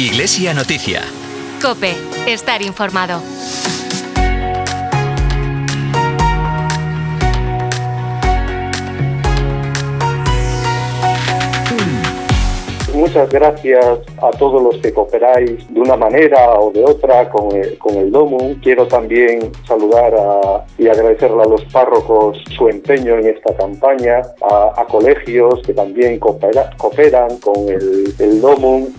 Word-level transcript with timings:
Iglesia 0.00 0.54
Noticia. 0.54 1.02
Cope, 1.60 1.94
estar 2.26 2.62
informado. 2.62 3.20
Muchas 12.94 13.28
gracias 13.28 13.98
a 14.22 14.30
todos 14.30 14.62
los 14.62 14.76
que 14.78 14.92
cooperáis 14.92 15.72
de 15.72 15.80
una 15.80 15.96
manera 15.96 16.58
o 16.58 16.70
de 16.70 16.84
otra 16.84 17.28
con 17.30 17.54
el, 17.54 17.78
con 17.78 17.96
el. 17.96 18.10
Quiero 18.62 18.86
también 18.86 19.50
saludar 19.66 20.14
y 20.78 20.88
agradecerle 20.88 21.42
a 21.42 21.46
los 21.46 21.64
párrocos 21.66 22.38
su 22.56 22.68
empeño 22.68 23.16
en 23.16 23.28
esta 23.28 23.54
campaña, 23.56 24.22
a, 24.42 24.84
colegios 24.90 25.60
que 25.64 25.72
también 25.72 26.18
coopera, 26.18 26.70
cooperan 26.76 27.38
con 27.38 27.68
el, 27.68 28.12
el 28.18 28.40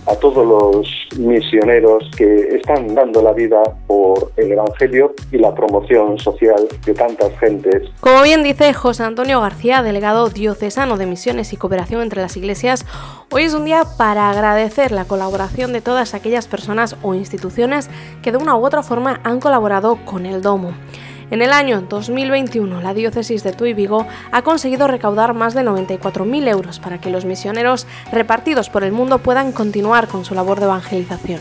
a 0.06 0.16
todos 0.16 0.46
los 0.46 0.88
misioneros 1.18 2.04
que 2.16 2.56
están 2.56 2.94
dando 2.94 3.22
la 3.22 3.32
vida 3.32 3.62
por 3.86 4.32
el 4.36 4.52
Evangelio 4.52 5.14
y 5.30 5.38
la 5.38 5.54
promoción 5.54 6.18
social 6.18 6.66
de 6.84 6.94
tantas 6.94 7.36
gentes. 7.38 7.90
Como 8.00 8.22
bien 8.22 8.42
dice 8.42 8.72
José 8.72 9.02
Antonio 9.04 9.40
García, 9.40 9.82
delegado 9.82 10.30
diocesano 10.30 10.96
de 10.96 11.06
Misiones 11.06 11.52
y 11.52 11.56
Cooperación 11.56 12.02
entre 12.02 12.22
las 12.22 12.36
Iglesias, 12.36 12.86
hoy 13.30 13.44
es 13.44 13.54
un 13.54 13.64
día 13.64 13.82
para 13.98 14.30
agradecer 14.30 14.92
la 14.92 15.04
colaboración 15.12 15.74
de 15.74 15.82
todas 15.82 16.14
aquellas 16.14 16.46
personas 16.46 16.96
o 17.02 17.12
instituciones 17.12 17.90
que 18.22 18.32
de 18.32 18.38
una 18.38 18.56
u 18.56 18.64
otra 18.64 18.82
forma 18.82 19.20
han 19.24 19.40
colaborado 19.40 19.96
con 20.06 20.24
el 20.24 20.40
Domo. 20.40 20.72
En 21.30 21.42
el 21.42 21.52
año 21.52 21.82
2021, 21.82 22.80
la 22.80 22.94
diócesis 22.94 23.42
de 23.42 23.52
Tuy 23.52 23.74
Vigo 23.74 24.06
ha 24.30 24.40
conseguido 24.40 24.88
recaudar 24.88 25.34
más 25.34 25.52
de 25.52 25.64
94.000 25.64 26.48
euros 26.48 26.78
para 26.78 26.98
que 26.98 27.10
los 27.10 27.26
misioneros 27.26 27.86
repartidos 28.10 28.70
por 28.70 28.84
el 28.84 28.92
mundo 28.92 29.18
puedan 29.18 29.52
continuar 29.52 30.08
con 30.08 30.24
su 30.24 30.34
labor 30.34 30.60
de 30.60 30.64
evangelización. 30.64 31.40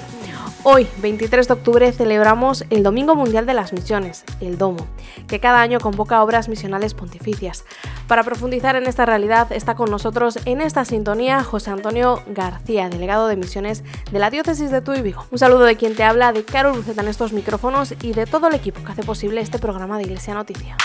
Hoy, 0.63 0.87
23 1.01 1.47
de 1.47 1.53
octubre, 1.55 1.91
celebramos 1.91 2.65
el 2.69 2.83
Domingo 2.83 3.15
Mundial 3.15 3.47
de 3.47 3.55
las 3.55 3.73
Misiones, 3.73 4.23
el 4.41 4.59
Domo, 4.59 4.85
que 5.27 5.39
cada 5.39 5.59
año 5.59 5.79
convoca 5.79 6.21
obras 6.21 6.49
misionales 6.49 6.93
pontificias. 6.93 7.65
Para 8.07 8.23
profundizar 8.23 8.75
en 8.75 8.85
esta 8.85 9.07
realidad 9.07 9.51
está 9.51 9.73
con 9.73 9.89
nosotros 9.89 10.37
en 10.45 10.61
esta 10.61 10.85
sintonía 10.85 11.43
José 11.43 11.71
Antonio 11.71 12.21
García, 12.27 12.89
delegado 12.89 13.27
de 13.27 13.37
misiones 13.37 13.83
de 14.11 14.19
la 14.19 14.29
diócesis 14.29 14.69
de 14.69 14.81
Tuy 14.81 15.01
Vigo. 15.01 15.25
Un 15.31 15.39
saludo 15.39 15.63
de 15.63 15.77
quien 15.77 15.95
te 15.95 16.03
habla, 16.03 16.31
de 16.31 16.45
Carol 16.45 16.75
Luceta 16.75 17.01
en 17.01 17.07
estos 17.07 17.33
micrófonos 17.33 17.95
y 18.03 18.13
de 18.13 18.27
todo 18.27 18.47
el 18.47 18.53
equipo 18.53 18.83
que 18.83 18.91
hace 18.91 19.01
posible 19.01 19.41
este 19.41 19.57
programa 19.57 19.97
de 19.97 20.03
Iglesia 20.03 20.35
Noticia. 20.35 20.77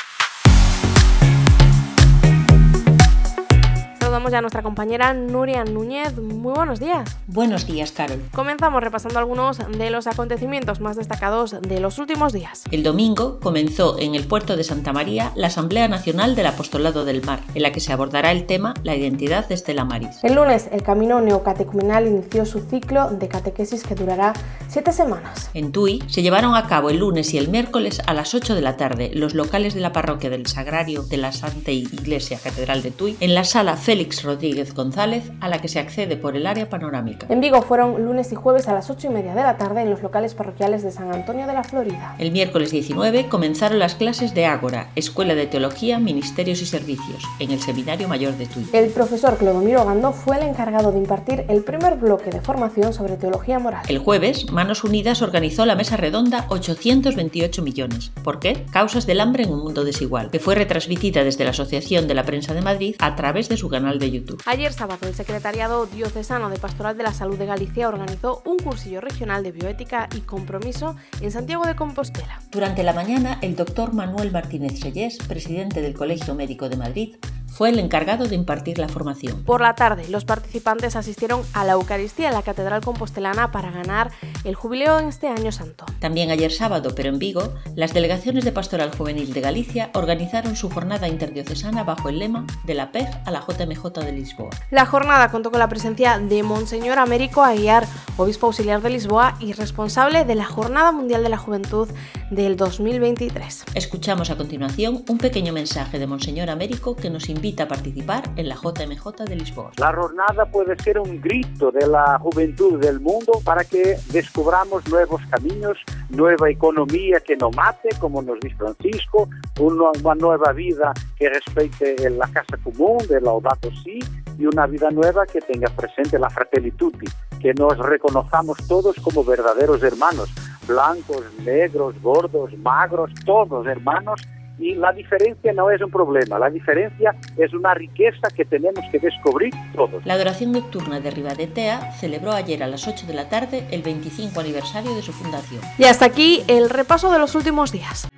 Saludamos 4.16 4.32
ya 4.32 4.38
a 4.38 4.40
nuestra 4.40 4.62
compañera 4.62 5.12
Nuria 5.12 5.62
Núñez. 5.64 6.16
Muy 6.16 6.54
buenos 6.54 6.80
días. 6.80 7.18
Buenos 7.26 7.66
días, 7.66 7.92
Carol. 7.92 8.22
Comenzamos 8.32 8.82
repasando 8.82 9.18
algunos 9.18 9.58
de 9.58 9.90
los 9.90 10.06
acontecimientos 10.06 10.80
más 10.80 10.96
destacados 10.96 11.54
de 11.60 11.80
los 11.80 11.98
últimos 11.98 12.32
días. 12.32 12.64
El 12.70 12.82
domingo 12.82 13.38
comenzó 13.40 13.98
en 13.98 14.14
el 14.14 14.26
puerto 14.26 14.56
de 14.56 14.64
Santa 14.64 14.94
María 14.94 15.32
la 15.34 15.48
Asamblea 15.48 15.86
Nacional 15.88 16.34
del 16.34 16.46
Apostolado 16.46 17.04
del 17.04 17.22
Mar, 17.26 17.40
en 17.54 17.62
la 17.62 17.72
que 17.72 17.80
se 17.80 17.92
abordará 17.92 18.32
el 18.32 18.46
tema 18.46 18.72
La 18.84 18.96
identidad 18.96 19.46
de 19.48 19.54
Estela 19.54 19.84
Maris. 19.84 20.16
El 20.22 20.36
lunes, 20.36 20.70
el 20.72 20.82
Camino 20.82 21.20
Neocatecumenal 21.20 22.06
inició 22.06 22.46
su 22.46 22.60
ciclo 22.60 23.10
de 23.10 23.28
catequesis 23.28 23.84
que 23.84 23.96
durará 23.96 24.32
siete 24.66 24.92
semanas. 24.92 25.50
En 25.52 25.72
Tui 25.72 26.02
se 26.06 26.22
llevaron 26.22 26.54
a 26.54 26.66
cabo 26.68 26.88
el 26.88 27.00
lunes 27.00 27.34
y 27.34 27.38
el 27.38 27.48
miércoles 27.48 28.00
a 28.06 28.14
las 28.14 28.34
8 28.34 28.54
de 28.54 28.62
la 28.62 28.78
tarde 28.78 29.10
los 29.12 29.34
locales 29.34 29.74
de 29.74 29.80
la 29.80 29.92
parroquia 29.92 30.30
del 30.30 30.46
Sagrario 30.46 31.02
de 31.02 31.18
la 31.18 31.32
Santa 31.32 31.70
Iglesia 31.70 32.38
Catedral 32.42 32.82
de 32.82 32.92
Tui 32.92 33.18
en 33.20 33.34
la 33.34 33.44
sala 33.44 33.76
Félix 33.76 34.05
Rodríguez 34.22 34.74
González, 34.74 35.30
a 35.40 35.48
la 35.48 35.58
que 35.58 35.68
se 35.68 35.78
accede 35.78 36.16
por 36.16 36.36
el 36.36 36.46
área 36.46 36.68
panorámica. 36.68 37.26
En 37.28 37.40
Vigo 37.40 37.62
fueron 37.62 38.04
lunes 38.04 38.32
y 38.32 38.34
jueves 38.34 38.68
a 38.68 38.74
las 38.74 38.90
8 38.90 39.08
y 39.08 39.10
media 39.10 39.34
de 39.34 39.42
la 39.42 39.56
tarde 39.56 39.82
en 39.82 39.90
los 39.90 40.02
locales 40.02 40.34
parroquiales 40.34 40.82
de 40.82 40.90
San 40.90 41.12
Antonio 41.12 41.46
de 41.46 41.52
la 41.52 41.64
Florida. 41.64 42.14
El 42.18 42.32
miércoles 42.32 42.70
19 42.70 43.28
comenzaron 43.28 43.78
las 43.78 43.94
clases 43.94 44.34
de 44.34 44.46
Ágora, 44.46 44.90
Escuela 44.94 45.34
de 45.34 45.46
Teología, 45.46 45.98
Ministerios 45.98 46.62
y 46.62 46.66
Servicios, 46.66 47.22
en 47.38 47.50
el 47.50 47.60
Seminario 47.60 48.08
Mayor 48.08 48.36
de 48.36 48.46
Tui. 48.46 48.66
El 48.72 48.90
profesor 48.90 49.36
Clodomiro 49.36 49.84
Gando 49.84 50.12
fue 50.12 50.36
el 50.36 50.42
encargado 50.42 50.92
de 50.92 50.98
impartir 50.98 51.44
el 51.48 51.62
primer 51.62 51.96
bloque 51.96 52.30
de 52.30 52.40
formación 52.40 52.92
sobre 52.92 53.16
teología 53.16 53.58
moral. 53.58 53.82
El 53.88 53.98
jueves, 53.98 54.50
Manos 54.52 54.84
Unidas 54.84 55.22
organizó 55.22 55.66
la 55.66 55.76
mesa 55.76 55.96
redonda 55.96 56.46
828 56.48 57.62
millones. 57.62 58.12
¿Por 58.22 58.40
qué? 58.40 58.64
Causas 58.70 59.06
del 59.06 59.20
hambre 59.20 59.44
en 59.44 59.52
un 59.52 59.60
mundo 59.60 59.84
desigual, 59.84 60.30
que 60.30 60.38
fue 60.38 60.54
retransmitida 60.54 61.24
desde 61.24 61.44
la 61.44 61.50
Asociación 61.50 62.08
de 62.08 62.14
la 62.14 62.24
Prensa 62.24 62.54
de 62.54 62.62
Madrid 62.62 62.96
a 62.98 63.16
través 63.16 63.48
de 63.48 63.56
su 63.56 63.68
canal 63.68 63.95
de 63.98 64.10
YouTube. 64.10 64.42
Ayer 64.46 64.72
sábado, 64.72 65.06
el 65.06 65.14
Secretariado 65.14 65.86
Diocesano 65.86 66.50
de 66.50 66.58
Pastoral 66.58 66.96
de 66.96 67.02
la 67.02 67.12
Salud 67.12 67.38
de 67.38 67.46
Galicia 67.46 67.88
organizó 67.88 68.42
un 68.44 68.58
cursillo 68.58 69.00
regional 69.00 69.42
de 69.42 69.52
bioética 69.52 70.08
y 70.14 70.20
compromiso 70.20 70.96
en 71.20 71.30
Santiago 71.30 71.64
de 71.64 71.76
Compostela. 71.76 72.40
Durante 72.50 72.82
la 72.82 72.92
mañana, 72.92 73.38
el 73.42 73.56
doctor 73.56 73.92
Manuel 73.92 74.30
Martínez 74.32 74.78
Sellés, 74.78 75.18
presidente 75.18 75.80
del 75.80 75.94
Colegio 75.94 76.34
Médico 76.34 76.68
de 76.68 76.76
Madrid, 76.76 77.16
fue 77.56 77.70
el 77.70 77.78
encargado 77.78 78.26
de 78.26 78.34
impartir 78.34 78.78
la 78.78 78.86
formación. 78.86 79.42
Por 79.42 79.62
la 79.62 79.74
tarde, 79.74 80.06
los 80.10 80.26
participantes 80.26 80.94
asistieron 80.94 81.40
a 81.54 81.64
la 81.64 81.72
Eucaristía 81.72 82.28
en 82.28 82.34
la 82.34 82.42
Catedral 82.42 82.82
Compostelana 82.82 83.50
para 83.50 83.70
ganar 83.70 84.10
el 84.44 84.54
jubileo 84.54 84.98
en 84.98 85.08
este 85.08 85.28
año 85.28 85.50
santo. 85.52 85.86
También 85.98 86.30
ayer 86.30 86.52
sábado, 86.52 86.92
pero 86.94 87.08
en 87.08 87.18
Vigo, 87.18 87.54
las 87.74 87.94
delegaciones 87.94 88.44
de 88.44 88.52
Pastoral 88.52 88.94
Juvenil 88.94 89.32
de 89.32 89.40
Galicia 89.40 89.90
organizaron 89.94 90.54
su 90.54 90.68
jornada 90.68 91.08
interdiocesana 91.08 91.82
bajo 91.82 92.10
el 92.10 92.18
lema 92.18 92.46
de 92.64 92.74
la 92.74 92.92
PEG 92.92 93.08
a 93.24 93.30
la 93.30 93.40
JMJ 93.40 94.04
de 94.04 94.12
Lisboa. 94.12 94.50
La 94.70 94.84
jornada 94.84 95.30
contó 95.30 95.50
con 95.50 95.60
la 95.60 95.70
presencia 95.70 96.18
de 96.18 96.42
Monseñor 96.42 96.98
Américo 96.98 97.42
Aguiar, 97.42 97.86
obispo 98.18 98.48
auxiliar 98.48 98.82
de 98.82 98.90
Lisboa 98.90 99.34
y 99.40 99.54
responsable 99.54 100.26
de 100.26 100.34
la 100.34 100.44
Jornada 100.44 100.92
Mundial 100.92 101.22
de 101.22 101.30
la 101.30 101.38
Juventud 101.38 101.88
del 102.30 102.58
2023. 102.58 103.64
Escuchamos 103.74 104.28
a 104.28 104.36
continuación 104.36 105.04
un 105.08 105.16
pequeño 105.16 105.54
mensaje 105.54 105.98
de 105.98 106.06
Monseñor 106.06 106.50
Américo 106.50 106.96
que 106.96 107.08
nos 107.08 107.30
invita 107.30 107.45
a 107.46 107.68
participar 107.68 108.24
en 108.34 108.48
la 108.48 108.56
JMJ 108.56 109.24
de 109.24 109.36
Lisboa. 109.36 109.70
La 109.78 109.92
jornada 109.92 110.46
puede 110.46 110.76
ser 110.82 110.98
un 110.98 111.20
grito 111.20 111.70
de 111.70 111.86
la 111.86 112.18
juventud 112.18 112.80
del 112.80 112.98
mundo 112.98 113.40
para 113.44 113.62
que 113.62 113.96
descubramos 114.10 114.86
nuevos 114.88 115.22
caminos, 115.30 115.78
nueva 116.10 116.50
economía 116.50 117.20
que 117.20 117.36
no 117.36 117.50
mate, 117.52 117.90
como 118.00 118.20
nos 118.20 118.40
dice 118.40 118.56
Francisco, 118.56 119.28
una, 119.60 120.14
nueva 120.16 120.52
vida 120.52 120.92
que 121.16 121.28
respete 121.28 122.10
la 122.10 122.26
casa 122.32 122.56
común 122.64 122.98
de 123.08 123.20
Laudato 123.20 123.70
Si 123.84 124.00
y 124.38 124.46
una 124.46 124.66
vida 124.66 124.90
nueva 124.90 125.24
que 125.24 125.40
tenga 125.40 125.70
presente 125.70 126.18
la 126.18 126.28
tutti, 126.76 127.06
que 127.40 127.54
nos 127.54 127.78
reconozcamos 127.78 128.58
todos 128.66 128.96
como 128.96 129.22
verdaderos 129.22 129.84
hermanos, 129.84 130.30
blancos, 130.66 131.22
negros, 131.44 131.94
gordos, 132.02 132.50
magros, 132.58 133.12
todos 133.24 133.66
hermanos 133.68 134.20
y 134.58 134.74
la 134.74 134.92
diferencia 134.92 135.52
no 135.52 135.70
es 135.70 135.80
un 135.82 135.90
problema, 135.90 136.38
la 136.38 136.50
diferencia 136.50 137.14
es 137.36 137.52
una 137.52 137.74
riqueza 137.74 138.28
que 138.34 138.44
tenemos 138.44 138.84
que 138.90 138.98
descubrir 138.98 139.52
todos. 139.74 140.04
La 140.06 140.14
adoración 140.14 140.52
nocturna 140.52 141.00
de 141.00 141.10
Ribadetea 141.10 141.92
celebró 141.92 142.32
ayer 142.32 142.62
a 142.62 142.66
las 142.66 142.86
8 142.88 143.06
de 143.06 143.14
la 143.14 143.28
tarde 143.28 143.66
el 143.70 143.82
25 143.82 144.40
aniversario 144.40 144.94
de 144.94 145.02
su 145.02 145.12
fundación. 145.12 145.60
Y 145.78 145.84
hasta 145.84 146.06
aquí 146.06 146.42
el 146.48 146.70
repaso 146.70 147.12
de 147.12 147.18
los 147.18 147.34
últimos 147.34 147.72
días. 147.72 148.08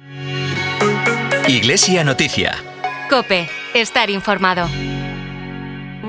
Iglesia 1.49 2.05
Noticia. 2.05 2.53
Cope, 3.09 3.49
estar 3.75 4.11
informado. 4.11 4.69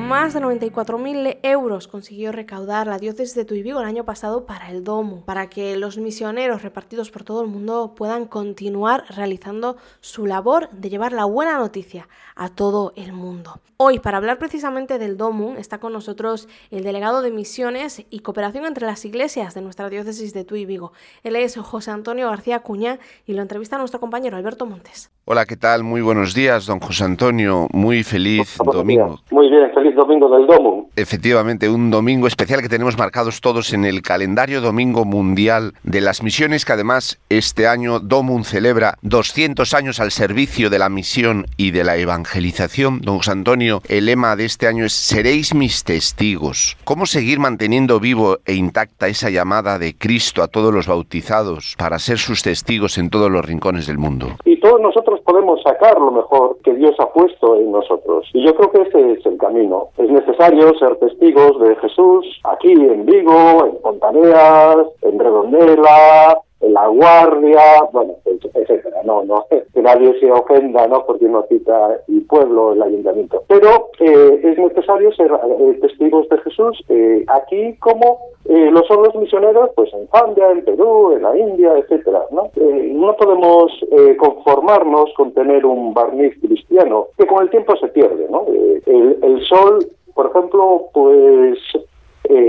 Más 0.10 0.34
de 0.34 0.42
94.000 0.42 1.38
euros 1.44 1.88
consiguió 1.88 2.32
recaudar 2.32 2.88
la 2.88 2.98
diócesis 2.98 3.36
de 3.36 3.46
Tuy 3.46 3.62
Vigo 3.62 3.80
el 3.80 3.86
año 3.86 4.06
pasado 4.06 4.48
para 4.48 4.72
el 4.72 4.84
Domo, 4.84 5.24
para 5.24 5.52
que 5.52 5.78
los 5.78 6.00
misioneros 6.00 6.64
repartidos 6.64 7.12
por 7.12 7.24
todo 7.24 7.44
el 7.44 7.48
mundo 7.48 7.94
puedan 7.96 8.26
continuar 8.26 9.04
realizando 9.16 9.78
su 10.00 10.26
labor 10.26 10.68
de 10.72 10.90
llevar 10.90 11.14
la 11.14 11.26
buena 11.26 11.60
noticia 11.60 12.08
a 12.36 12.50
todo 12.50 12.92
el 12.96 13.14
mundo. 13.14 13.60
Hoy, 13.78 14.00
para 14.00 14.18
hablar 14.18 14.40
precisamente 14.40 14.98
del 14.98 15.16
Domo, 15.16 15.56
está 15.58 15.78
con 15.78 15.94
nosotros 15.94 16.50
el 16.70 16.84
delegado 16.84 17.22
de 17.22 17.32
misiones 17.32 18.06
y 18.10 18.20
cooperación 18.20 18.66
entre 18.66 18.86
las 18.86 19.06
iglesias 19.06 19.54
de 19.54 19.62
nuestra 19.62 19.90
diócesis 19.90 20.34
de 20.34 20.44
Tuy 20.44 20.66
Vigo. 20.66 20.92
Él 21.24 21.36
es 21.36 21.56
José 21.56 21.92
Antonio 21.92 22.30
García 22.30 22.60
Cuña 22.60 23.00
y 23.26 23.34
lo 23.34 23.42
entrevista 23.42 23.78
nuestro 23.78 24.00
compañero 24.00 24.36
Alberto 24.36 24.66
Montes. 24.66 25.12
Hola, 25.24 25.46
¿qué 25.46 25.56
tal? 25.56 25.84
Muy 25.84 26.02
buenos 26.02 26.34
días, 26.34 26.66
don 26.66 26.80
José 26.80 27.06
Antonio. 27.06 27.68
Muy 27.72 28.04
feliz 28.04 28.58
domingo. 28.58 29.06
días. 29.06 29.32
Muy 29.32 29.50
bien, 29.50 29.72
feliz 29.74 29.96
domingo 30.00 30.30
del 30.30 30.48
Domo. 30.48 30.90
Efectivamente, 30.96 31.70
un 31.70 31.92
domingo 31.92 32.28
especial 32.28 32.62
que 32.62 32.70
tenemos 32.70 32.98
marcados 32.98 33.42
todos 33.42 33.74
en 33.74 33.86
el 33.86 34.02
calendario 34.02 34.62
Domingo 34.62 35.06
Mundial 35.06 35.74
de 35.84 36.02
las 36.02 36.24
Misiones, 36.24 36.66
que 36.66 36.74
además 36.74 37.20
este 37.30 37.68
año 37.68 38.00
Domum 38.00 38.44
celebra 38.44 38.96
200 39.02 39.74
años 39.74 40.00
al 40.00 40.12
servicio 40.12 40.70
de 40.70 40.80
la 40.80 40.90
misión 40.90 41.46
y 41.58 41.72
de 41.72 41.84
la 41.84 41.98
evangelización. 41.98 43.02
Don 43.02 43.18
José 43.18 43.32
Antonio, 43.32 43.82
el 43.90 44.06
lema 44.06 44.36
de 44.36 44.46
este 44.46 44.68
año 44.68 44.86
es 44.86 44.94
Seréis 44.94 45.54
mis 45.54 45.84
testigos. 45.84 46.78
¿Cómo 46.86 47.06
seguir 47.06 47.40
manteniendo 47.40 48.00
vivo 48.00 48.38
e 48.46 48.54
intacta 48.54 49.08
esa 49.08 49.30
llamada 49.30 49.78
de 49.80 49.96
Cristo 49.98 50.44
a 50.44 50.48
todos 50.48 50.74
los 50.74 50.88
bautizados 50.88 51.76
para 51.78 52.00
ser 52.00 52.18
sus 52.18 52.42
testigos 52.42 52.98
en 52.98 53.10
todos 53.10 53.30
los 53.30 53.46
rincones 53.46 53.88
del 53.88 53.98
mundo? 53.98 54.28
Y 54.46 54.60
todos 54.60 54.80
nosotros 54.82 55.20
podemos 55.22 55.62
sacar 55.62 56.00
lo 56.00 56.12
mejor 56.12 56.58
que 56.64 56.74
Dios 56.74 56.96
ha 57.00 57.08
puesto 57.12 57.58
en 57.58 57.72
nosotros. 57.72 58.30
Y 58.34 58.46
yo 58.46 58.56
creo 58.56 58.72
que 58.72 58.82
ese 58.82 59.12
es 59.14 59.26
el 59.26 59.38
camino. 59.38 59.89
Es 59.98 60.10
es 60.10 60.10
necesario 60.10 60.74
ser 60.80 60.96
testigos 60.98 61.60
de 61.60 61.76
Jesús 61.76 62.26
aquí 62.44 62.72
en 62.72 63.06
Vigo, 63.06 63.66
en 63.66 63.82
Pontaneas, 63.82 64.88
en 65.02 65.20
Redondela, 65.20 66.40
La 66.62 66.88
Guardia, 66.88 67.84
bueno, 67.92 68.16
etcétera. 68.26 69.02
No, 69.06 69.24
no, 69.24 69.46
que 69.74 69.82
nadie 69.82 70.20
se 70.20 70.32
ofenda, 70.32 70.88
¿no? 70.88 71.06
Porque 71.06 71.28
no 71.28 71.44
cita 71.44 72.00
el 72.08 72.26
pueblo, 72.26 72.74
el 72.74 72.82
ayuntamiento. 72.82 73.44
Pero 73.48 73.90
eh, 74.00 74.42
es 74.44 74.58
necesario 74.58 75.12
ser 75.14 75.32
eh, 75.32 75.80
testigos 75.82 76.28
de 76.30 76.38
Jesús 76.40 76.84
eh, 76.90 77.26
aquí 77.28 77.76
como 77.80 78.20
lo 78.46 78.84
son 78.86 79.04
los 79.04 79.14
misioneros, 79.16 79.70
pues 79.76 79.94
en 79.94 80.08
Zambia, 80.08 80.50
en 80.50 80.66
Perú, 80.66 81.12
en 81.12 81.22
la 81.22 81.38
India, 81.38 81.78
etcétera. 81.78 82.24
No, 82.32 82.50
no 82.56 83.16
podemos 83.16 83.72
conformarnos 84.18 85.14
con 85.16 85.34
tener 85.34 85.68
un 85.68 85.94
barniz 85.94 86.34
cristiano 86.42 87.10
que 87.16 87.28
con 87.28 87.44
el 87.44 87.52
tiempo 87.52 87.76
se 87.78 87.90
pierde, 87.90 88.28
¿no? 88.28 88.48
El, 88.88 89.20
el, 89.22 89.46
sol, 89.46 89.86
por 90.16 90.32
ejemplo, 90.32 90.88
pues 90.94 91.60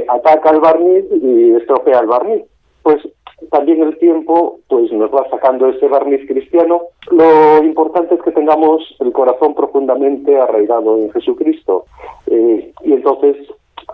ataca 0.09 0.49
al 0.51 0.61
barniz 0.61 1.05
y 1.11 1.53
estropea 1.57 2.01
el 2.01 2.07
barniz. 2.07 2.45
Pues 2.83 3.07
también 3.51 3.83
el 3.83 3.97
tiempo 3.99 4.59
pues 4.69 4.93
nos 4.93 5.11
va 5.11 5.29
sacando 5.31 5.69
ese 5.69 5.89
barniz 5.89 6.27
cristiano. 6.27 6.83
Lo 7.11 7.63
importante 7.63 8.15
es 8.15 8.23
que 8.23 8.33
tengamos 8.33 8.83
el 9.01 9.13
corazón 9.13 9.55
profundamente 9.55 10.39
arraigado 10.39 10.97
en 10.97 11.11
Jesucristo. 11.13 11.85
Eh, 12.27 12.73
y 12.85 12.93
entonces, 12.93 13.37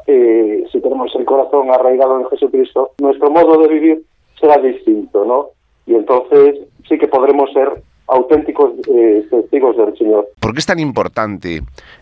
eh, 0.07 0.65
si 0.71 0.81
tenemos 0.81 1.15
el 1.15 1.25
corazón 1.25 1.71
arraigado 1.71 2.21
en 2.21 2.27
Jesucristo, 2.29 2.93
nuestro 3.01 3.31
modo 3.31 3.59
de 3.63 3.69
vivir 3.69 4.03
será 4.41 4.59
distinto, 4.59 5.25
¿no? 5.25 5.49
Y 5.87 5.95
entonces 5.95 6.61
sí 6.89 6.99
que 6.99 7.09
podremos 7.09 7.53
ser 7.53 7.83
auténticos 8.09 8.73
eh, 8.89 9.27
testigos 9.31 9.77
del 9.77 9.97
Señor. 9.97 10.29
¿Por 10.41 10.53
qué 10.53 10.59
es 10.59 10.67
tan 10.67 10.79
importante 10.79 11.61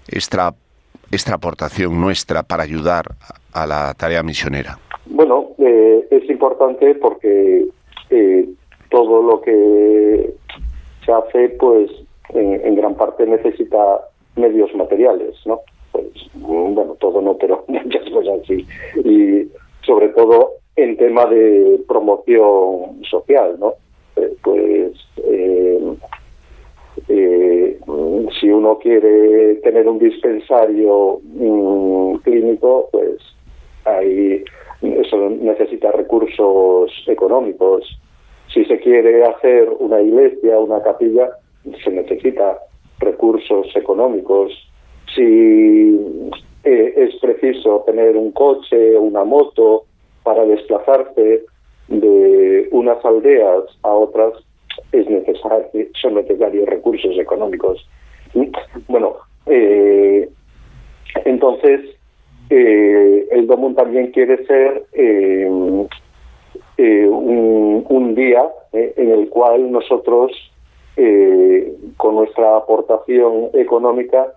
esta, 0.09 0.55
esta 1.11 1.35
aportación 1.35 2.01
nuestra 2.01 2.43
para 2.43 2.63
ayudar 2.63 3.05
a 3.53 3.67
la 3.67 3.95
tarea 3.95 4.23
misionera? 4.23 4.79
Bueno, 5.07 5.51
eh, 5.59 6.07
es 6.11 6.29
importante 6.31 6.95
porque 6.97 7.67
eh, 8.11 8.49
todo 8.91 9.23
lo 9.23 9.41
que 9.41 10.35
se 11.05 11.13
hace, 11.13 11.51
pues 11.51 11.91
en, 12.31 12.75
gran 12.75 12.95
parte 12.95 13.27
necesita 13.27 14.01
medios 14.37 14.75
materiales, 14.75 15.35
¿no? 15.45 15.61
Pues, 15.93 16.07
bueno, 16.35 16.97
todo 16.99 17.21
no, 17.21 17.37
pero 17.37 17.65
muchas 17.69 18.09
cosas 18.11 18.41
sí. 18.47 18.67
Y 19.05 19.49
sobre 19.85 20.09
todo 20.09 20.53
en 20.77 20.97
tema 20.97 21.27
de 21.27 21.81
promoción 21.87 23.05
social, 23.09 23.57
¿no? 23.61 23.75
Eh, 24.17 24.35
pues 24.43 24.93
si 27.07 28.49
uno 28.49 28.79
quiere 28.79 29.57
tener 29.57 29.89
un 29.89 29.99
dispensario 29.99 31.21
mm, 31.23 32.17
clínico, 32.17 32.89
pues 32.93 33.19
ahí 33.85 34.45
eso 34.81 35.31
necesita 35.31 35.93
recursos 35.93 36.91
económicos. 37.07 37.99
Si 38.53 38.65
se 38.65 38.79
quiere 38.79 39.25
hacer 39.25 39.69
una 39.79 40.01
iglesia, 40.01 40.59
una 40.59 40.83
capilla, 40.83 41.31
se 41.83 41.91
necesita 41.91 42.59
recursos 42.99 43.75
económicos. 43.75 44.53
Si 45.15 45.99
eh, 46.65 46.95
es 46.97 47.15
preciso 47.21 47.83
tener 47.87 48.17
un 48.17 48.33
coche, 48.33 48.97
una 48.97 49.25
moto 49.25 49.85
para 50.23 50.45
desplazarse 50.45 51.45
de 51.89 52.69
unas 52.71 53.05
aldeas 53.05 53.65
a 53.83 53.93
otras, 53.93 54.33
es 55.01 55.09
necesario, 55.09 55.69
son 56.01 56.15
necesarios 56.15 56.69
recursos 56.69 57.19
económicos. 57.19 57.87
Bueno, 58.89 59.17
eh, 59.47 60.29
entonces 61.25 61.81
eh, 62.51 63.27
el 63.31 63.47
DOMUN 63.47 63.75
también 63.75 64.11
quiere 64.13 64.45
ser 64.47 64.85
eh, 64.93 65.49
eh, 66.77 67.09
un, 67.09 68.15
día 68.15 68.49
en 68.73 69.11
el 69.11 69.29
cual 69.29 69.73
nosotros, 69.73 70.31
con 71.97 72.15
nuestra 72.15 72.57
aportación 72.57 73.51
económica, 73.55 74.35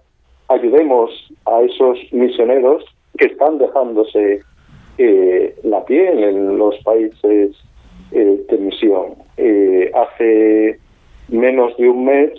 ayudemos 0.48 1.12
a 1.46 1.62
esos 1.62 2.00
misioneros 2.12 2.84
que 3.20 3.26
están 3.28 3.60
dejándose 3.60 4.42
la 5.64 5.86
piel 5.86 6.24
en 6.24 6.58
los 6.58 6.76
países 6.84 7.52
de 8.12 8.58
misión. 8.58 9.16
hace 9.94 10.80
menos 11.30 11.76
de 11.78 11.90
un 11.90 12.06
mes 12.06 12.32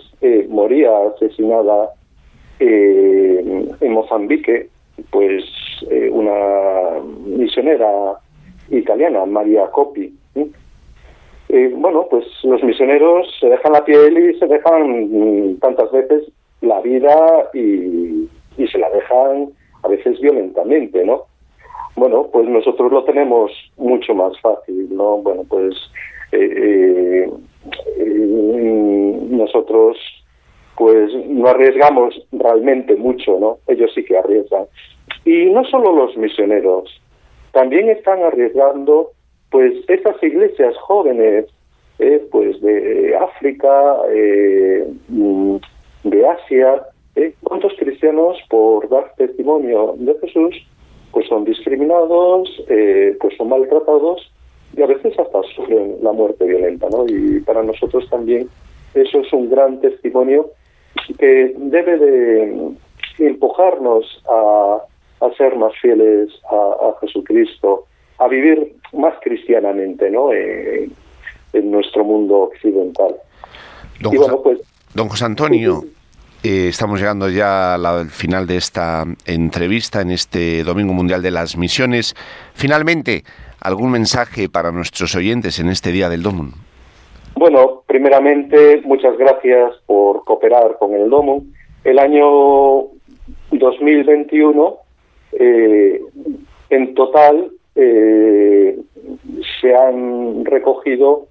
moría 0.49 0.91
asesinada 1.15 1.93
en 2.59 3.91
Mozambique 3.91 4.69
pues 5.11 5.43
eh, 5.89 6.09
una 6.11 6.99
misionera 7.25 8.19
italiana, 8.69 9.25
María 9.25 9.67
Coppi. 9.67 10.13
Eh, 11.51 11.73
bueno, 11.75 12.05
pues 12.09 12.25
los 12.43 12.63
misioneros 12.63 13.27
se 13.39 13.47
dejan 13.47 13.73
la 13.73 13.83
piel 13.83 14.17
y 14.17 14.37
se 14.37 14.45
dejan 14.45 15.09
mm, 15.09 15.59
tantas 15.59 15.91
veces 15.91 16.31
la 16.61 16.79
vida 16.81 17.49
y, 17.53 18.29
se 18.71 18.77
la 18.77 18.89
dejan 18.89 19.47
a 19.83 19.87
veces 19.87 20.19
violentamente, 20.19 21.03
¿no? 21.05 21.23
Bueno, 21.99 22.29
pues 22.31 22.47
nosotros 22.47 22.93
lo 22.93 23.03
tenemos 23.03 23.51
mucho 23.75 24.15
más 24.15 24.39
fácil, 24.39 24.87
¿no? 24.89 25.17
Bueno, 25.17 25.43
pues 25.49 25.75
eh, 26.31 27.29
nosotros 29.29 29.97
pues 30.77 31.11
no 31.27 31.49
arriesgamos 31.49 32.15
realmente 32.31 32.95
mucho, 32.95 33.37
¿no? 33.37 33.57
Ellos 33.67 33.91
sí 33.93 34.05
que 34.05 34.17
arriesgan. 34.17 34.63
Y 35.25 35.47
no 35.47 35.65
solo 35.65 35.91
los 35.93 36.15
misioneros, 36.15 37.01
también 37.51 37.89
están 37.89 38.23
arriesgando, 38.23 39.11
pues, 39.51 39.73
estas 39.89 40.23
iglesias 40.23 40.77
jóvenes, 40.77 41.47
eh, 41.99 42.25
pues, 42.31 42.61
de 42.61 43.13
África, 43.17 43.97
eh, 44.09 44.87
mm, 45.09 45.57
de 46.05 46.27
Asia, 46.27 46.81
¿eh? 47.17 47.33
¿cuántos 47.43 47.73
cristianos, 47.77 48.37
por 48.49 48.87
dar 48.87 49.13
testimonio 49.17 49.95
de 49.97 50.15
Jesús, 50.21 50.55
pues 51.11 51.27
son 51.27 51.45
discriminados, 51.45 52.49
eh, 52.69 53.17
pues 53.19 53.35
son 53.37 53.49
maltratados 53.49 54.31
y 54.75 54.81
a 54.81 54.87
veces 54.87 55.17
hasta 55.17 55.41
sufren 55.55 55.97
la 56.01 56.11
muerte 56.11 56.45
violenta, 56.45 56.87
¿no? 56.89 57.05
Y 57.07 57.39
para 57.41 57.63
nosotros 57.63 58.07
también 58.09 58.47
eso 58.93 59.19
es 59.19 59.33
un 59.33 59.49
gran 59.49 59.79
testimonio 59.81 60.51
que 61.17 61.53
debe 61.57 61.97
de 61.97 62.71
empujarnos 63.19 64.05
a, 64.27 64.79
ser 65.37 65.55
más 65.57 65.73
fieles 65.81 66.29
a, 66.49 66.93
Jesucristo, 67.01 67.85
a 68.17 68.27
vivir 68.27 68.75
más 68.93 69.13
cristianamente 69.21 70.09
¿no? 70.09 70.33
en, 70.33 70.91
nuestro 71.71 72.03
mundo 72.03 72.41
occidental. 72.41 73.15
Don, 74.01 74.15
José, 74.15 74.35
pues, 74.43 74.59
don 74.93 75.09
José 75.09 75.25
Antonio, 75.25 75.83
eh, 76.43 76.69
estamos 76.69 76.99
llegando 76.99 77.29
ya 77.29 77.75
al 77.75 78.09
final 78.09 78.47
de 78.47 78.55
esta 78.55 79.03
entrevista 79.25 80.01
en 80.01 80.11
este 80.11 80.63
Domingo 80.63 80.93
Mundial 80.93 81.21
de 81.21 81.31
las 81.31 81.57
Misiones. 81.57 82.15
Finalmente, 82.53 83.23
¿algún 83.59 83.91
mensaje 83.91 84.47
para 84.47 84.71
nuestros 84.71 85.15
oyentes 85.15 85.59
en 85.59 85.67
este 85.67 85.91
Día 85.91 86.07
del 86.07 86.23
Domun? 86.23 86.53
Bueno, 87.35 87.83
primeramente, 87.87 88.81
muchas 88.85 89.17
gracias 89.17 89.73
por 89.85 90.23
cooperar 90.23 90.77
con 90.79 90.93
el 90.93 91.09
Domo. 91.09 91.43
El 91.83 91.99
año 91.99 92.87
2021, 93.51 94.77
eh, 95.33 96.01
en 96.69 96.93
total, 96.95 97.51
eh, 97.75 98.77
se 99.59 99.75
han 99.75 100.45
recogido 100.45 101.29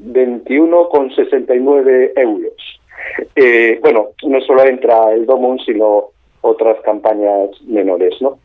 104.521,69 0.00 2.12
euros. 2.16 2.80
Eh, 3.36 3.78
bueno, 3.82 4.08
no 4.22 4.40
solo 4.42 4.64
entra 4.64 5.12
el 5.12 5.26
DOMUN, 5.26 5.58
sino 5.60 6.10
otras 6.42 6.80
campañas 6.82 7.50
menores, 7.66 8.14
¿no? 8.20 8.38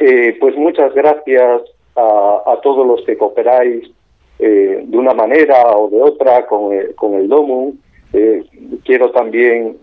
Eh, 0.00 0.36
pues 0.40 0.56
muchas 0.56 0.94
gracias 0.94 1.62
a, 1.96 2.58
todos 2.62 2.86
los 2.86 3.04
que 3.04 3.16
cooperáis 3.16 3.90
eh, 4.38 4.82
de 4.84 4.96
una 4.96 5.14
manera 5.14 5.76
o 5.76 5.90
de 5.90 6.02
otra 6.02 6.46
con, 6.46 6.72
con 6.94 7.14
el 7.14 7.28
DOMUN. 7.28 7.80
Eh, 8.12 8.44
quiero 8.84 9.10
también 9.10 9.78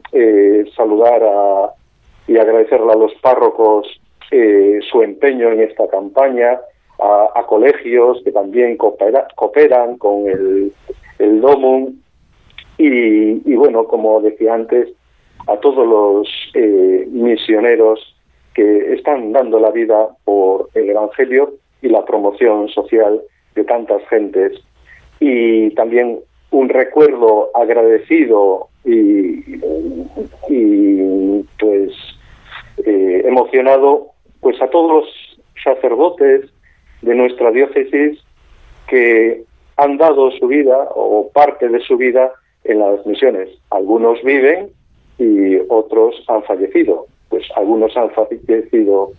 saludar 0.75 1.73
y 2.27 2.37
agradecerle 2.37 2.91
a 2.91 2.95
los 2.95 3.13
párrocos 3.21 3.87
su 4.29 5.01
empeño 5.01 5.51
en 5.51 5.61
esta 5.61 5.87
campaña, 5.87 6.59
a, 7.01 7.45
colegios 7.47 8.21
que 8.23 8.31
también 8.31 8.77
cooperan 8.77 9.97
con 9.97 10.27
el, 10.27 10.71
el 11.17 11.41
DOMUM 11.41 11.95
y, 12.77 13.51
y, 13.51 13.55
bueno, 13.55 13.85
como 13.85 14.21
decía 14.21 14.53
antes, 14.53 14.89
a 15.47 15.57
todos 15.57 15.87
los 15.87 16.27
eh, 16.53 17.07
misioneros 17.11 18.15
que 18.53 18.93
están 18.93 19.31
dando 19.31 19.59
la 19.59 19.71
vida 19.71 20.09
por 20.23 20.69
el 20.75 20.89
Evangelio 20.89 21.55
y 21.81 21.89
la 21.89 22.05
promoción 22.05 22.69
social 22.69 23.21
de 23.55 23.63
tantas 23.63 24.01
gentes. 24.09 24.53
Y 25.19 25.71
también 25.71 26.19
un 26.51 26.69
recuerdo 26.69 27.49
agradecido 27.53 28.67
y, 28.85 29.59
y 30.49 31.43
pues 31.59 31.91
eh, 32.85 33.23
emocionado 33.25 34.07
pues 34.39 34.61
a 34.61 34.69
todos 34.69 35.03
los 35.03 35.39
sacerdotes 35.63 36.49
de 37.01 37.15
nuestra 37.15 37.51
diócesis 37.51 38.19
que 38.87 39.43
han 39.77 39.97
dado 39.97 40.31
su 40.31 40.47
vida 40.47 40.89
o 40.95 41.29
parte 41.33 41.69
de 41.69 41.79
su 41.79 41.97
vida 41.97 42.31
en 42.63 42.79
las 42.79 43.05
misiones. 43.05 43.49
Algunos 43.69 44.21
viven 44.23 44.69
y 45.17 45.57
otros 45.69 46.15
han 46.27 46.43
fallecido. 46.43 47.05
Pues 47.29 47.45
algunos 47.55 47.95
han 47.95 48.09
fallecido 48.11 49.11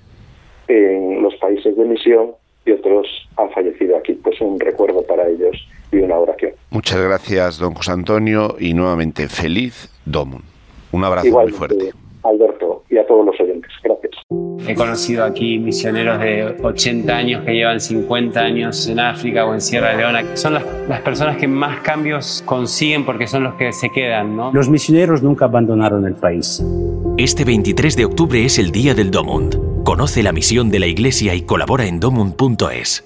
en 0.68 1.22
los 1.22 1.34
países 1.36 1.76
de 1.76 1.84
misión 1.84 2.32
y 2.66 2.72
otros 2.72 3.06
han 3.36 3.50
fallecido 3.50 3.96
aquí. 3.96 4.14
Pues 4.14 4.40
un 4.40 4.58
recuerdo 4.60 5.02
para 5.02 5.28
ellos 5.28 5.56
y 5.92 5.98
una 5.98 6.18
oración. 6.18 6.52
Muchas 6.70 7.02
gracias, 7.02 7.58
don 7.58 7.74
José 7.74 7.92
Antonio, 7.92 8.56
y 8.58 8.74
nuevamente 8.74 9.28
feliz 9.28 9.90
Domun. 10.04 10.42
Un 10.92 11.04
abrazo 11.04 11.30
muy 11.30 11.52
fuerte. 11.52 11.92
Alberto, 12.22 12.59
y 12.90 12.98
a 12.98 13.06
todos 13.06 13.24
los 13.24 13.40
oyentes. 13.40 13.70
Gracias. 13.82 14.12
He 14.66 14.74
conocido 14.74 15.24
aquí 15.24 15.58
misioneros 15.58 16.20
de 16.20 16.56
80 16.62 17.16
años 17.16 17.44
que 17.44 17.52
llevan 17.52 17.80
50 17.80 18.40
años 18.40 18.86
en 18.88 19.00
África 19.00 19.46
o 19.46 19.54
en 19.54 19.60
Sierra 19.60 19.94
Leona. 19.94 20.36
Son 20.36 20.54
las, 20.54 20.64
las 20.88 21.00
personas 21.00 21.36
que 21.36 21.48
más 21.48 21.80
cambios 21.80 22.42
consiguen 22.44 23.04
porque 23.04 23.26
son 23.26 23.44
los 23.44 23.54
que 23.54 23.72
se 23.72 23.90
quedan, 23.90 24.36
¿no? 24.36 24.52
Los 24.52 24.68
misioneros 24.68 25.22
nunca 25.22 25.46
abandonaron 25.46 26.04
el 26.06 26.14
país. 26.14 26.62
Este 27.16 27.44
23 27.44 27.96
de 27.96 28.04
octubre 28.04 28.44
es 28.44 28.58
el 28.58 28.70
Día 28.70 28.94
del 28.94 29.10
Domund. 29.10 29.82
Conoce 29.84 30.22
la 30.22 30.32
misión 30.32 30.70
de 30.70 30.80
la 30.80 30.86
Iglesia 30.86 31.34
y 31.34 31.42
colabora 31.42 31.86
en 31.86 32.00
domund.es. 32.00 33.04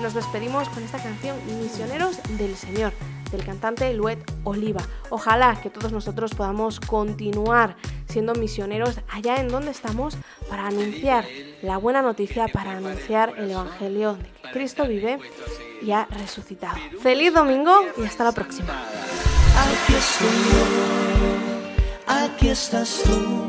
Nos 0.02 0.14
despedimos 0.14 0.70
con 0.70 0.84
esta 0.84 1.02
canción 1.02 1.38
Misioneros 1.62 2.20
del 2.38 2.56
Señor 2.56 2.94
del 3.32 3.44
cantante 3.44 3.94
Luet 3.94 4.20
Oliva. 4.44 4.82
Ojalá 5.10 5.60
que 5.62 5.70
todos 5.70 5.92
nosotros 5.92 6.34
podamos 6.34 6.80
continuar 6.80 7.76
siendo 8.08 8.34
misioneros 8.36 9.00
allá 9.10 9.38
en 9.38 9.48
donde 9.48 9.72
estamos 9.72 10.18
para 10.50 10.68
anunciar 10.68 11.26
la 11.62 11.78
buena 11.78 12.02
noticia, 12.02 12.48
para 12.48 12.72
anunciar 12.72 13.34
el 13.38 13.52
Evangelio 13.52 14.14
de 14.14 14.24
que 14.24 14.52
Cristo 14.52 14.88
vive 14.88 15.20
y 15.82 15.92
ha 15.92 16.06
resucitado. 16.06 16.78
Feliz 17.02 17.34
domingo 17.34 17.74
y 17.98 18.06
hasta 18.06 18.24
la 18.24 18.32
próxima. 18.32 18.84
Aquí 19.58 19.94
estoy 19.96 20.28
yo, 20.52 22.14
aquí 22.14 22.50
estás 22.50 23.02
tú. 23.04 23.46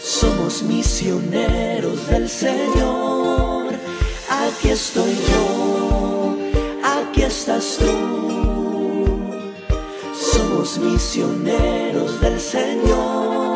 Somos 0.00 0.62
misioneros 0.62 2.08
del 2.08 2.28
Señor. 2.28 3.74
Aquí 4.28 4.70
estoy 4.70 5.14
yo, 5.30 6.36
aquí 6.82 7.22
estás 7.22 7.78
tú. 7.78 8.49
Somos 10.60 10.78
misioneros 10.78 12.20
del 12.20 12.38
Señor. 12.38 13.49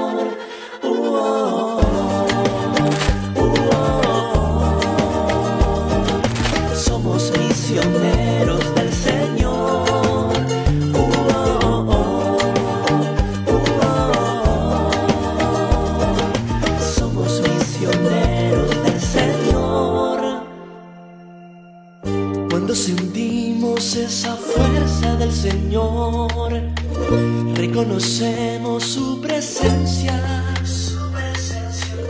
Su 28.81 29.21
presencia. 29.21 30.45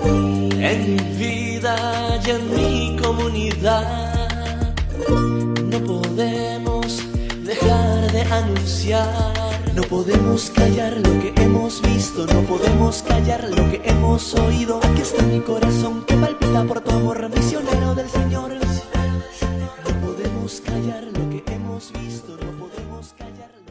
En 0.04 0.94
mi 0.96 1.02
vida 1.18 2.20
y 2.24 2.30
en 2.30 2.54
mi 2.54 2.96
comunidad, 3.02 4.74
no 5.08 5.78
podemos 5.84 6.98
dejar 7.44 8.12
de 8.12 8.22
anunciar. 8.22 9.34
No 9.74 9.82
podemos 9.82 10.50
callar 10.50 10.96
lo 10.98 11.20
que 11.20 11.32
hemos 11.42 11.82
visto, 11.82 12.26
no 12.26 12.40
podemos 12.42 13.02
callar 13.02 13.50
lo 13.50 13.70
que 13.70 13.82
hemos 13.84 14.34
oído. 14.34 14.78
Aquí 14.82 15.02
está 15.02 15.22
mi 15.24 15.40
corazón 15.40 16.04
que 16.06 16.16
palpita 16.16 16.64
por 16.64 16.80
tu 16.80 16.92
amor, 16.92 17.28
misionero 17.34 17.94
del 17.94 18.08
Señor. 18.08 18.52
No 18.54 20.06
podemos 20.06 20.60
callar 20.60 21.04
lo 21.04 21.30
que 21.30 21.42
hemos 21.52 21.92
visto, 21.92 22.36
no 22.36 22.52
podemos 22.66 23.14
callar. 23.18 23.63